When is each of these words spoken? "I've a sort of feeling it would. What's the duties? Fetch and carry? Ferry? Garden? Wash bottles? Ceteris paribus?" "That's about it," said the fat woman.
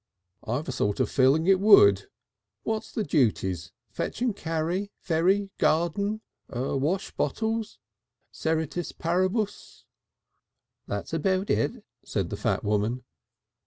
"I've 0.43 0.67
a 0.67 0.71
sort 0.71 0.99
of 0.99 1.11
feeling 1.11 1.45
it 1.45 1.59
would. 1.59 2.07
What's 2.63 2.91
the 2.91 3.03
duties? 3.03 3.71
Fetch 3.91 4.19
and 4.23 4.35
carry? 4.35 4.89
Ferry? 4.97 5.51
Garden? 5.59 6.21
Wash 6.49 7.11
bottles? 7.11 7.77
Ceteris 8.31 8.93
paribus?" 8.93 9.85
"That's 10.87 11.13
about 11.13 11.51
it," 11.51 11.85
said 12.03 12.31
the 12.31 12.35
fat 12.35 12.63
woman. 12.63 13.03